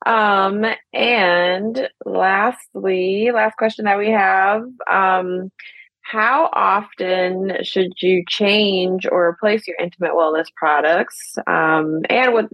[0.05, 5.51] um, and lastly, last question that we have um,
[6.03, 11.37] how often should you change or replace your intimate wellness products?
[11.47, 12.49] Um, and what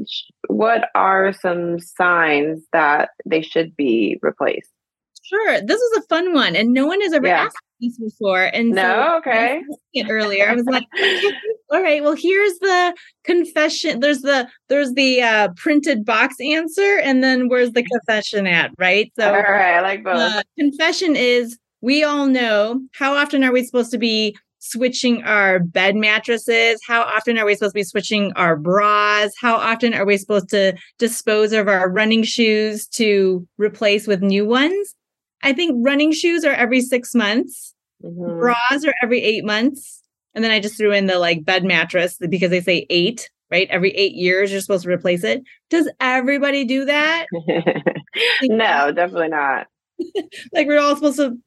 [0.47, 4.69] what are some signs that they should be replaced?
[5.23, 7.43] Sure, this is a fun one, and no one has ever yeah.
[7.45, 8.43] asked this before.
[8.43, 9.61] And no, so okay.
[9.93, 10.85] It earlier, I was like,
[11.71, 13.99] all right, well, here's the confession.
[13.99, 18.71] There's the there's the uh, printed box answer, and then where's the confession at?
[18.77, 19.11] Right.
[19.17, 20.17] So, all right, I like both.
[20.17, 25.59] Uh, confession is we all know how often are we supposed to be switching our
[25.59, 26.81] bed mattresses?
[26.85, 29.31] How often are we supposed to be switching our bras?
[29.39, 34.45] How often are we supposed to dispose of our running shoes to replace with new
[34.45, 34.95] ones?
[35.43, 37.73] I think running shoes are every six months,
[38.03, 38.39] mm-hmm.
[38.39, 40.03] bras are every eight months.
[40.35, 43.67] And then I just threw in the like bed mattress because they say eight, right?
[43.69, 45.41] Every eight years, you're supposed to replace it.
[45.69, 47.25] Does everybody do that?
[48.43, 49.67] no, definitely not.
[50.53, 51.37] like we're all supposed to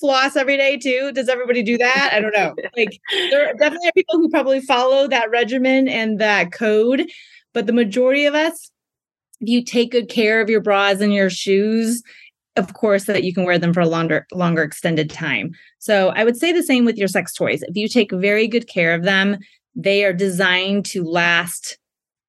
[0.00, 1.12] floss every day too.
[1.12, 2.10] Does everybody do that?
[2.12, 2.54] I don't know.
[2.76, 2.98] Like
[3.30, 7.08] there definitely are people who probably follow that regimen and that code,
[7.52, 8.70] but the majority of us,
[9.40, 12.02] if you take good care of your bras and your shoes
[12.56, 15.52] of course that you can wear them for a longer longer extended time.
[15.78, 17.62] So i would say the same with your sex toys.
[17.62, 19.38] If you take very good care of them
[19.76, 21.78] they are designed to last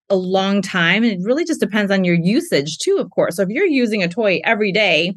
[0.09, 3.36] a long time and it really just depends on your usage too of course.
[3.36, 5.13] So if you're using a toy every day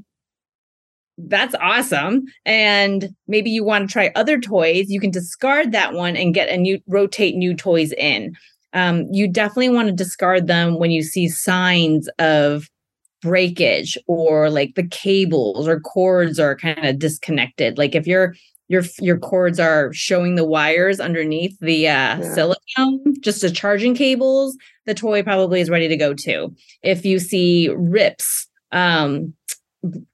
[1.27, 2.27] that's awesome.
[2.47, 6.49] And maybe you want to try other toys you can discard that one and get
[6.49, 8.37] a new rotate new toys in.
[8.75, 12.69] Um, you definitely want to discard them when you see signs of
[13.21, 17.79] breakage or like the cables or cords are kind of disconnected.
[17.79, 18.35] Like if your
[18.69, 22.35] your your cords are showing the wires underneath the uh, yeah.
[22.35, 26.55] silicone just the charging cables the toy probably is ready to go too.
[26.83, 29.35] If you see rips um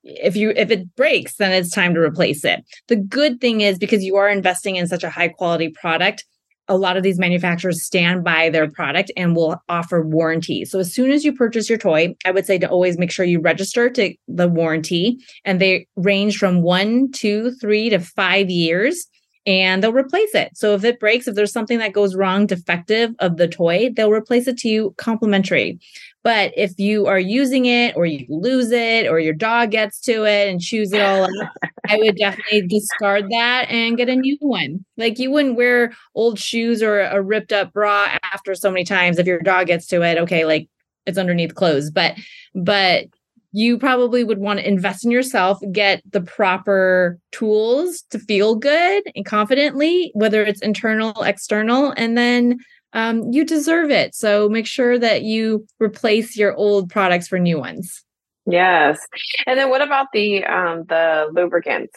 [0.04, 2.64] if you if it breaks then it's time to replace it.
[2.88, 6.24] The good thing is because you are investing in such a high quality product
[6.68, 10.64] a lot of these manufacturers stand by their product and will offer warranty.
[10.64, 13.26] So as soon as you purchase your toy, I would say to always make sure
[13.26, 15.18] you register to the warranty.
[15.44, 19.06] And they range from one, two, three to five years
[19.46, 20.56] and they'll replace it.
[20.56, 24.10] So if it breaks, if there's something that goes wrong, defective of the toy, they'll
[24.10, 25.78] replace it to you complimentary.
[26.24, 30.24] But if you are using it or you lose it or your dog gets to
[30.24, 31.30] it and chews it all up,
[31.88, 34.84] I would definitely discard that and get a new one.
[34.96, 39.18] Like you wouldn't wear old shoes or a ripped up bra after so many times
[39.18, 40.16] if your dog gets to it.
[40.16, 40.68] Okay, like
[41.04, 42.14] it's underneath clothes, but
[42.54, 43.04] but
[43.52, 49.04] you probably would want to invest in yourself, get the proper tools to feel good
[49.14, 52.58] and confidently, whether it's internal, external, and then
[52.94, 54.14] um, you deserve it.
[54.14, 58.02] So make sure that you replace your old products for new ones.
[58.46, 58.98] Yes.
[59.46, 61.92] And then what about the um, the lubricants?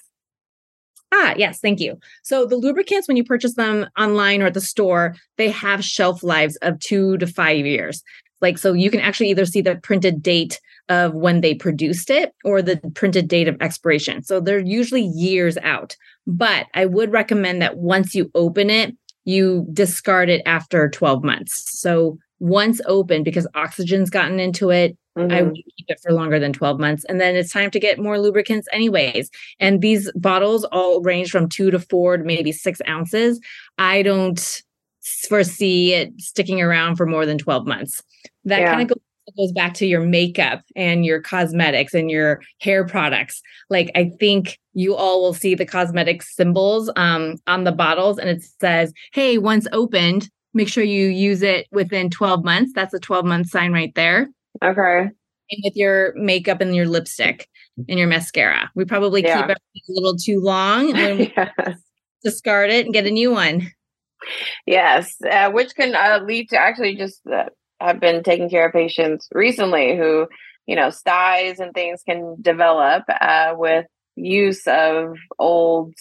[1.13, 1.97] Ah, yes, thank you.
[2.23, 6.21] So the lubricants, when you purchase them online or at the store, they have shelf
[6.21, 8.03] lives of two to five years.
[8.41, 12.33] Like, so you can actually either see the printed date of when they produced it
[12.43, 14.21] or the printed date of expiration.
[14.21, 15.95] So they're usually years out.
[16.27, 18.95] But I would recommend that once you open it,
[19.27, 21.77] you discard it after 12 months.
[21.77, 25.33] So once open, because oxygen's gotten into it, mm-hmm.
[25.33, 27.03] I would keep it for longer than 12 months.
[27.09, 29.29] And then it's time to get more lubricants, anyways.
[29.59, 33.41] And these bottles all range from two to four to maybe six ounces.
[33.77, 34.63] I don't
[35.27, 38.01] foresee it sticking around for more than 12 months.
[38.45, 38.71] That yeah.
[38.71, 39.03] kind of goes
[39.35, 43.41] goes back to your makeup and your cosmetics and your hair products.
[43.69, 48.29] Like I think you all will see the cosmetic symbols um, on the bottles, and
[48.29, 52.99] it says, "Hey, once opened, make sure you use it within 12 months." That's a
[52.99, 54.29] 12 month sign right there.
[54.63, 55.09] Okay.
[55.49, 57.47] And with your makeup and your lipstick
[57.87, 59.41] and your mascara, we probably yeah.
[59.41, 60.91] keep it a little too long.
[60.93, 61.35] When we
[62.23, 63.71] discard it and get a new one.
[64.65, 67.45] Yes, uh, which can uh, lead to actually just uh,
[67.79, 70.27] have been taking care of patients recently who,
[70.65, 75.93] you know, styes and things can develop uh, with use of old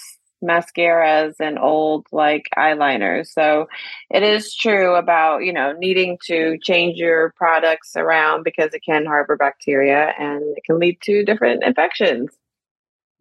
[0.43, 3.29] mascaras and old like eyeliners.
[3.29, 3.69] So
[4.11, 9.07] it is true about, you know, needing to change your products around because it can
[9.07, 12.31] harbor bacteria and it can lead to different infections.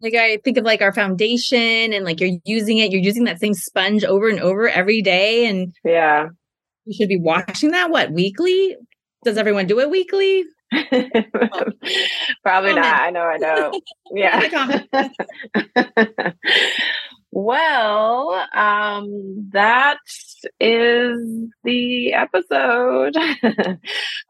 [0.02, 3.40] Like I think of like our foundation and like you're using it, you're using that
[3.40, 6.28] same sponge over and over every day and yeah
[6.86, 8.76] you should be washing that what weekly?
[9.24, 10.44] Does everyone do it weekly?
[10.72, 11.14] Probably
[12.42, 12.76] comment.
[12.76, 13.00] not.
[13.00, 13.80] I know, I know.
[14.12, 14.48] Yeah.
[17.38, 19.98] well, um, that
[20.58, 23.14] is the episode.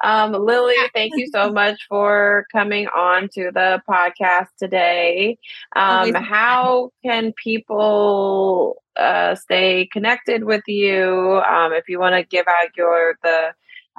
[0.05, 5.39] um, Lily, thank you so much for coming on to the podcast today.
[5.77, 11.41] Um, how can people uh, stay connected with you.
[11.49, 13.53] Um, if you want to give out your the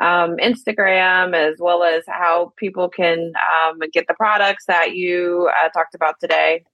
[0.04, 5.70] um, Instagram as well as how people can um, get the products that you uh,
[5.70, 6.66] talked about today.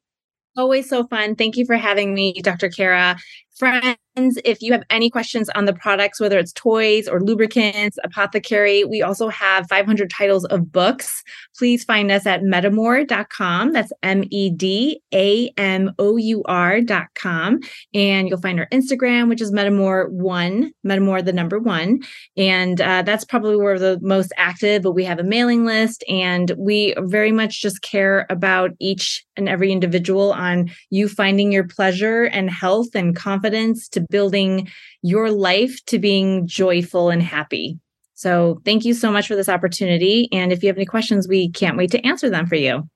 [0.56, 1.36] Always so fun.
[1.36, 2.70] Thank you for having me, Dr.
[2.70, 3.18] Cara.
[3.64, 8.84] Friends, if you have any questions on the products, whether it's toys or lubricants, apothecary,
[8.84, 11.24] we also have 500 titles of books.
[11.58, 13.72] Please find us at medamour.com.
[13.72, 17.62] That's M E D A M O U R.com.
[17.94, 22.02] And you'll find our Instagram, which is medamour1, medamour the number one.
[22.36, 26.52] And uh, that's probably where the most active, but we have a mailing list and
[26.58, 32.26] we very much just care about each and every individual on you finding your pleasure
[32.26, 33.53] and health and confidence
[33.90, 34.70] to building
[35.02, 37.80] your life to being joyful and happy.
[38.16, 40.30] So, thank you so much for this opportunity.
[40.32, 42.88] And if you have any questions, we can't wait to answer them for you.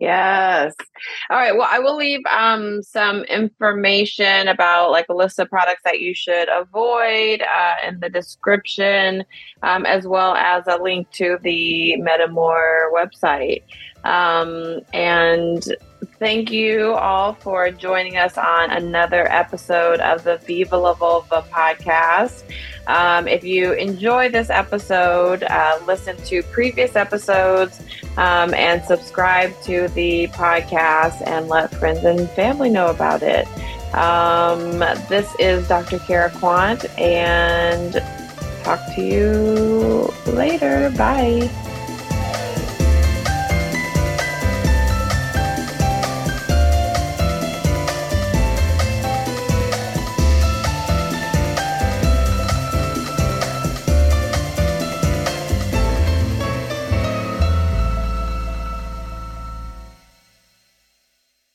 [0.00, 0.74] Yes.
[1.28, 1.56] All right.
[1.56, 6.14] Well, I will leave um, some information about like a list of products that you
[6.14, 9.24] should avoid uh, in the description,
[9.62, 13.64] um, as well as a link to the MedAmour website.
[14.04, 15.64] Um, and
[16.18, 22.42] thank you all for joining us on another episode of the Viva La Vulva podcast.
[22.86, 27.80] Um, if you enjoy this episode, uh, listen to previous episodes
[28.16, 33.46] um, and subscribe to the podcast and let friends and family know about it.
[33.94, 34.78] Um,
[35.08, 35.98] this is Dr.
[36.00, 38.02] Cara Quant and
[38.64, 40.90] talk to you later.
[40.96, 41.48] Bye.